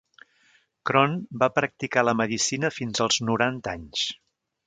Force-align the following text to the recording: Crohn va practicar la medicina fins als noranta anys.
Crohn 0.89 1.13
va 1.43 1.49
practicar 1.57 2.05
la 2.09 2.15
medicina 2.23 2.73
fins 2.79 3.05
als 3.07 3.21
noranta 3.29 3.77
anys. 3.79 4.09